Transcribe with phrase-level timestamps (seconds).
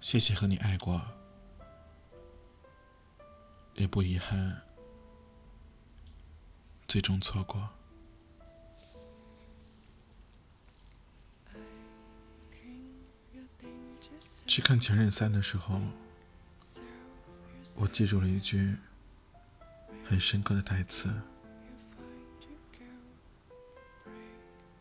[0.00, 1.02] 谢谢和你爱过，
[3.74, 4.62] 也不遗憾
[6.86, 7.68] 最终错过。
[14.46, 15.78] 去看《前任三》的时候，
[17.74, 18.74] 我记住了一句
[20.06, 21.12] 很深刻的台词，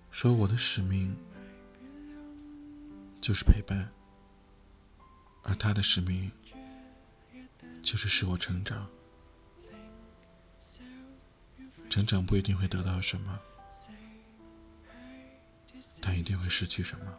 [0.09, 1.13] 说我的使命
[3.19, 3.91] 就是陪伴，
[5.43, 6.31] 而他的使命
[7.81, 8.87] 就是使我成长。
[11.89, 13.39] 成长不一定会得到什么，
[16.01, 17.17] 但一定会失去什么。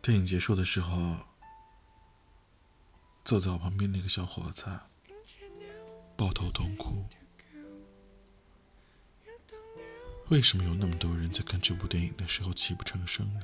[0.00, 1.18] 电影结束的时候，
[3.24, 4.64] 坐在我旁边那个小伙子
[6.16, 7.04] 抱头痛哭。
[10.28, 13.40] 为什么有那么多人在看这部电影的时候泣不成声呢？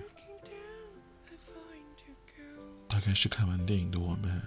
[2.88, 4.42] 大概是看完电影的我们，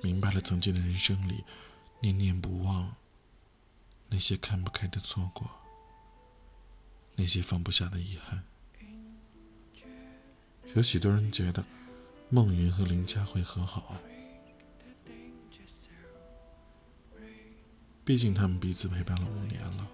[0.00, 1.42] 明白了曾经的人生里
[2.00, 2.94] 念念不忘
[4.08, 5.50] 那些看不开的错过，
[7.16, 8.44] 那些放不下的遗憾。
[10.74, 11.64] 有许多人觉得
[12.30, 13.96] 孟云和林佳会和好，
[18.04, 19.88] 毕竟他们彼此陪伴了五年了，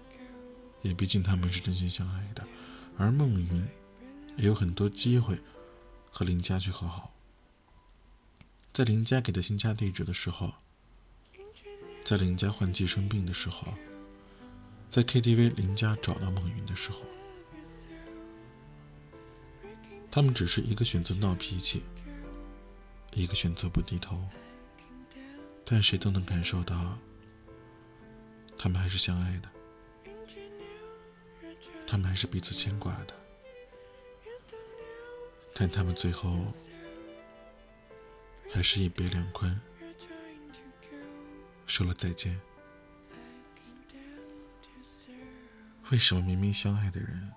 [0.81, 2.47] 也毕竟他们是真心相爱的。
[2.97, 3.67] 而孟云
[4.37, 5.39] 也有很多机会
[6.09, 7.13] 和林佳去和好。
[8.73, 10.53] 在林佳给的新家地址的时候，
[12.03, 13.73] 在林佳换季生病的时候，
[14.89, 17.01] 在 KTV 林佳找到孟云的时候。
[20.09, 21.83] 他们只是一个选择闹脾气，
[23.13, 24.21] 一个选择不低头，
[25.63, 26.97] 但谁都能感受到，
[28.57, 29.49] 他们还是相爱的，
[31.91, 33.13] 他们还是彼此牵挂的，
[35.53, 36.47] 但他们最后
[38.53, 39.59] 还是一别两宽，
[41.67, 42.39] 说了再见。
[45.89, 47.33] 为什么明明相爱的人，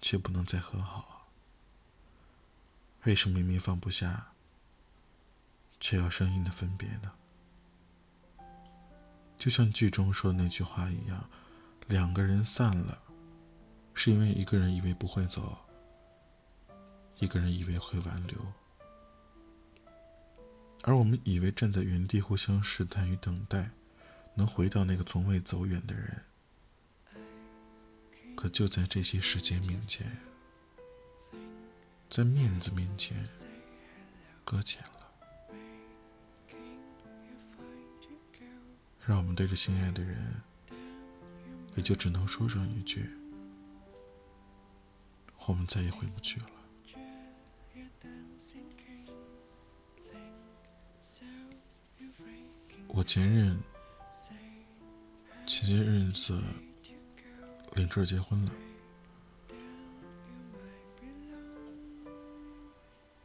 [0.00, 1.26] 却不能再和好？
[3.02, 4.34] 为什么明明放不下，
[5.80, 7.12] 却要生硬的分别呢？
[9.36, 11.28] 就像剧中说的那句话一样，
[11.90, 13.02] 两个人散了，
[13.94, 15.58] 是因为一个人以为不会走，
[17.18, 18.38] 一个人以为会挽留，
[20.84, 23.70] 而我们以为站在原地互相试探与等待，
[24.34, 26.22] 能回到那个从未走远的人，
[28.36, 30.16] 可就在这些时间面前。
[32.08, 33.28] 在面子面前
[34.44, 35.12] 搁浅了，
[39.04, 40.40] 让我们对着心爱的人，
[41.76, 43.08] 也就只能说上一句：
[45.46, 46.46] 我们再也回不去了。
[52.88, 53.58] 我前任
[55.46, 56.42] 前些日子
[57.74, 58.52] 领证结婚了。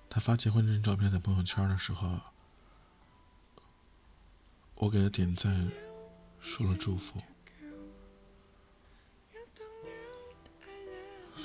[0.08, 2.22] 他发结婚证照片在朋友圈的时候，
[4.76, 5.70] 我给他点赞，
[6.40, 7.22] 说了祝福。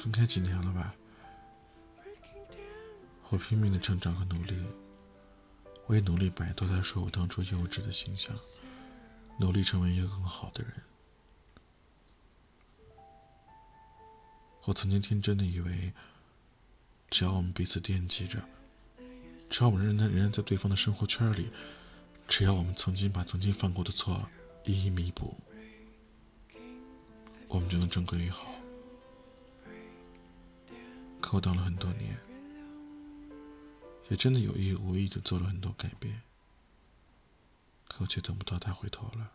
[0.00, 0.94] 分开几年了吧？
[3.28, 4.59] 我拼命的成长和努力，
[5.84, 8.34] 我也努力摆脱他说我当初幼稚的形象，
[9.38, 10.72] 努力成为一个更好的人。
[14.65, 15.93] 我曾经天真的以为，
[17.11, 18.43] 只要我们彼此惦记着。
[19.50, 21.50] 只要我们仍然仍然在对方的生活圈里，
[22.27, 24.31] 只要我们曾经把曾经犯过的错
[24.65, 25.37] 一一弥补，
[27.49, 28.55] 我们就能正归于好。
[31.32, 32.18] 我等了很多年，
[34.08, 36.22] 也真的有意无意的做了很多改变，
[37.88, 39.31] 可我却等不到他回头了，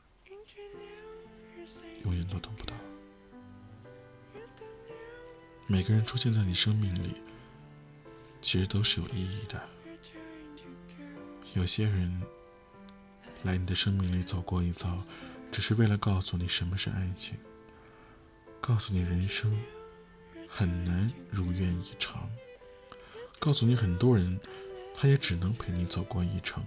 [2.04, 2.74] 永远都等不到。
[5.68, 7.22] 每个人出现在你生命里，
[8.42, 9.70] 其实都是有意义的。
[11.54, 12.22] 有些人
[13.44, 15.02] 来你的生命里走过一遭，
[15.50, 17.38] 只是为了告诉你什么是爱情，
[18.60, 19.58] 告诉你人生
[20.48, 22.30] 很难如愿以偿，
[23.40, 24.40] 告诉你很多人
[24.96, 26.64] 他也只能陪你走过一程，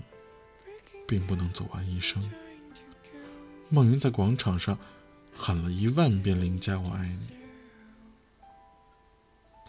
[1.07, 2.31] 并不能走完一生。
[3.71, 4.79] 孟云在广场上
[5.35, 7.29] 喊了一万遍“林佳，我爱你”。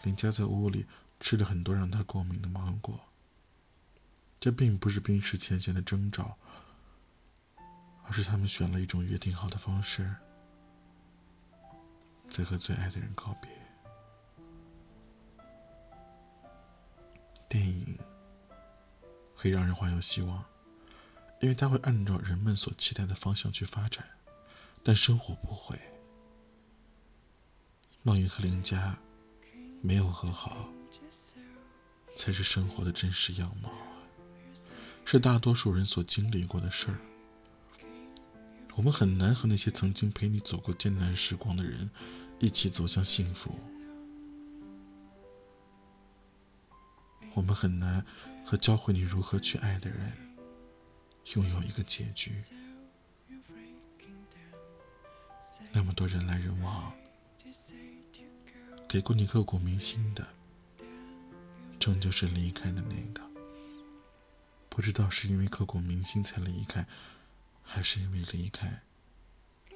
[0.04, 0.86] 林佳在屋里
[1.20, 3.00] 吃了很多让他过敏的芒果。
[4.40, 6.38] 这并不是冰释前嫌的征兆，
[8.06, 10.16] 而是他们选了一种约定好的方式，
[12.26, 13.50] 在和最爱的人告别。
[17.50, 17.98] 电影
[19.36, 20.46] 会让人怀有希望，
[21.42, 24.06] 因为它会按照人们所期待的方向去发展，
[24.84, 25.78] 但生活不会。
[28.04, 28.98] 梦云和林佳
[29.82, 30.70] 没有和好，
[32.16, 33.72] 才是生活的真实样貌，
[35.04, 37.00] 是大多数人所经历过的事儿。
[38.76, 41.90] 我们很难和那些曾经陪你走过艰难时光的人
[42.40, 43.60] 一起走向幸福。
[47.40, 48.06] 我们很难
[48.44, 50.12] 和教会你如何去爱的人
[51.36, 52.34] 拥有一个结局。
[55.72, 56.92] 那么多人来人往，
[58.90, 60.28] 给过你刻骨铭心的，
[61.80, 63.26] 终究是离开的那个。
[64.68, 66.86] 不知道是因为刻骨铭心才离开，
[67.64, 68.82] 还是因为离开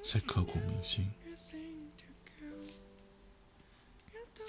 [0.02, 1.10] 才刻骨铭心。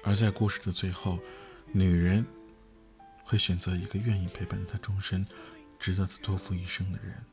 [0.03, 1.17] 而在故事的最后，
[1.71, 2.25] 女人。
[3.25, 5.25] 会选择一个愿意陪伴他终身、
[5.79, 7.25] 值得他托付一生的人，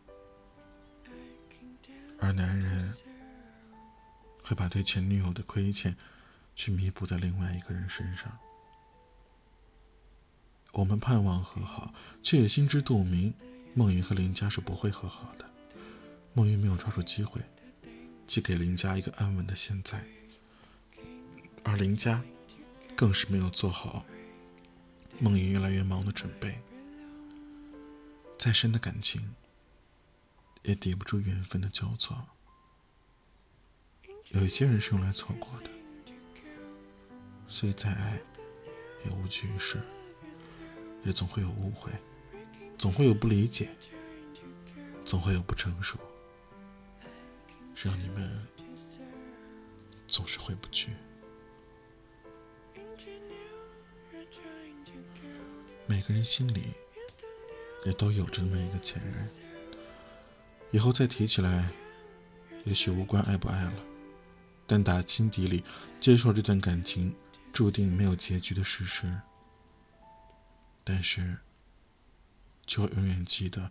[2.18, 2.94] 而男人
[4.42, 5.94] 会把对前女友的亏欠
[6.56, 8.36] 去弥补在另外一个人身上。
[10.72, 11.92] 我们盼望和好，
[12.22, 13.34] 却也心知肚明，
[13.74, 15.44] 梦云和林佳是不会和好的。
[16.32, 17.42] 梦云没有抓住机会，
[18.26, 20.02] 去给林佳一个安稳的现在，
[21.62, 22.22] 而林佳
[22.96, 24.06] 更是没有做好。
[25.22, 26.60] 梦云越来越忙的准备，
[28.36, 29.36] 再深的感情
[30.62, 32.26] 也抵不住缘分的交错。
[34.30, 35.70] 有一些人是用来错过的，
[37.46, 38.18] 所以再爱
[39.04, 39.80] 也无济于事，
[41.04, 41.92] 也总会有误会，
[42.76, 43.70] 总会有不理解，
[45.04, 45.96] 总会有不成熟，
[47.76, 48.44] 让你们
[50.08, 50.90] 总是回不去。
[55.92, 56.72] 每个人心里
[57.84, 59.28] 也都有着那么一个前任，
[60.70, 61.68] 以后再提起来，
[62.64, 63.74] 也许无关爱不爱了，
[64.66, 65.62] 但打心底里
[66.00, 67.14] 接受这段感情
[67.52, 69.20] 注定没有结局的事实。
[70.82, 71.36] 但是，
[72.64, 73.70] 就永远记得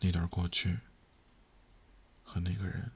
[0.00, 0.78] 那段过去
[2.22, 2.90] 和那个人，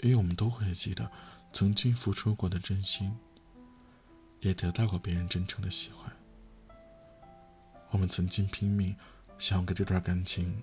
[0.00, 1.10] 因为我们都会记得
[1.50, 3.16] 曾经付出过的真心，
[4.40, 6.14] 也得到过别人真诚的喜欢。
[7.90, 8.96] 我们曾经拼命
[9.38, 10.62] 想要给这段感情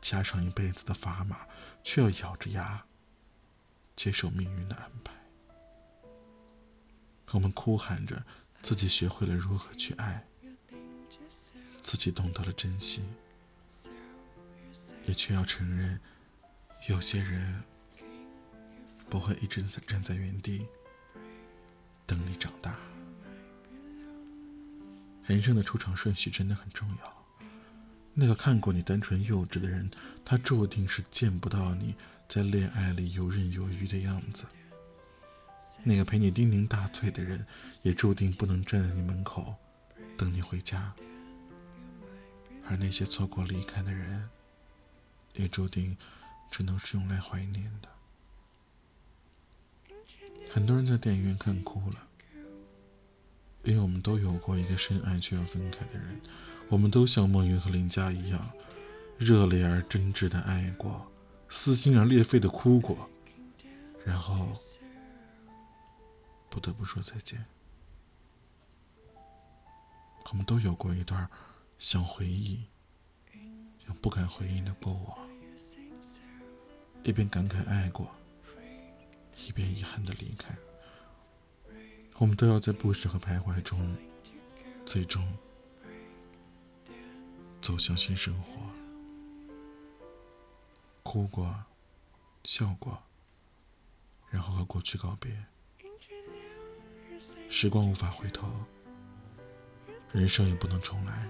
[0.00, 1.46] 加上一辈子的砝码，
[1.82, 2.84] 却要咬着牙
[3.96, 5.12] 接受命运的安排。
[7.32, 8.24] 我们哭喊着
[8.62, 10.26] 自己学会了如何去爱，
[11.80, 13.02] 自己懂得了珍惜，
[15.04, 16.00] 也却要承认，
[16.86, 17.62] 有些人
[19.10, 20.66] 不会一直站在原地
[25.28, 27.24] 人生的出场顺序真的很重要。
[28.14, 29.88] 那个看过你单纯幼稚的人，
[30.24, 31.94] 他注定是见不到你
[32.26, 34.46] 在恋爱里游刃有余的样子。
[35.84, 37.46] 那个陪你叮咛大醉的人，
[37.82, 39.54] 也注定不能站在你门口
[40.16, 40.94] 等你回家。
[42.64, 44.30] 而那些错过离开的人，
[45.34, 45.94] 也注定
[46.50, 47.88] 只能是用来怀念的。
[50.50, 52.07] 很多人在电影院看哭了。
[53.64, 56.20] 因为我们都有过一个深爱却要分开的人，
[56.68, 58.50] 我们都像梦云和林佳一样，
[59.18, 61.10] 热烈而真挚的爱过，
[61.48, 63.10] 撕心而裂肺的哭过，
[64.04, 64.48] 然后
[66.48, 67.44] 不得不说再见。
[70.30, 71.28] 我们都有过一段
[71.78, 72.64] 想回忆
[73.86, 75.28] 又不敢回忆的过往，
[77.02, 78.10] 一边感慨爱过，
[79.46, 80.54] 一边遗憾的离开。
[82.18, 83.96] 我们都要在不舍和徘徊中，
[84.84, 85.24] 最终
[87.60, 88.60] 走向新生活。
[91.04, 91.54] 哭过，
[92.42, 93.00] 笑过，
[94.30, 95.32] 然后和过去告别。
[97.48, 98.50] 时光无法回头，
[100.12, 101.28] 人生也不能重来。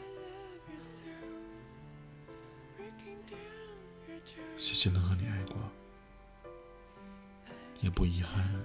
[4.57, 5.57] 谢谢能和你爱过，
[7.80, 8.64] 也不遗憾。